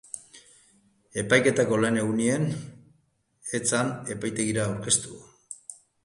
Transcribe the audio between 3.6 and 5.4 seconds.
zen epaitegira aurkeztu.